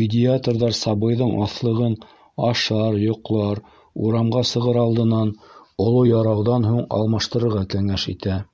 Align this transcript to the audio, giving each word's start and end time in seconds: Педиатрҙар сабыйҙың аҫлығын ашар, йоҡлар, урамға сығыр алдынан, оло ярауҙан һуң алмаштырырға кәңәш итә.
Педиатрҙар 0.00 0.72
сабыйҙың 0.78 1.30
аҫлығын 1.46 1.94
ашар, 2.48 2.98
йоҡлар, 3.04 3.62
урамға 4.08 4.44
сығыр 4.54 4.82
алдынан, 4.86 5.34
оло 5.88 6.06
ярауҙан 6.14 6.72
һуң 6.72 6.86
алмаштырырға 7.00 7.68
кәңәш 7.76 8.12
итә. 8.18 8.46